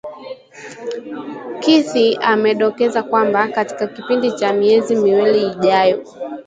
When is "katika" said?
3.47-3.87